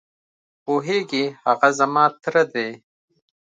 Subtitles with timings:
[0.63, 2.69] پوهېږې؟ هغه زما تره دی.